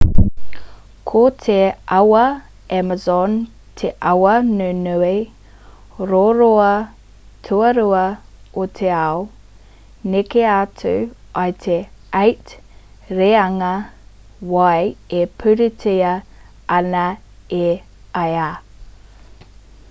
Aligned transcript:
ko 1.09 1.19
te 1.41 1.55
awa 1.97 2.21
amazon 2.77 3.33
te 3.81 3.89
awa 4.11 4.31
nunui 4.47 5.17
roroa 6.13 6.71
tuarua 7.49 8.01
o 8.63 8.65
te 8.81 8.89
ao 9.01 9.21
neke 10.15 10.47
atu 10.55 10.95
i 11.45 11.55
te 11.67 11.77
8 12.25 12.57
reanga 13.21 13.73
wai 14.57 14.83
e 15.21 15.23
pūritia 15.43 16.17
ana 16.81 17.07
e 17.63 17.65
ia 18.27 18.51